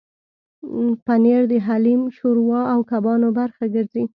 پنېر 1.05 1.41
د 1.51 1.53
حلیم، 1.65 2.01
شوروا 2.17 2.61
او 2.73 2.79
کبابو 2.89 3.29
برخه 3.39 3.63
ګرځي. 3.75 4.03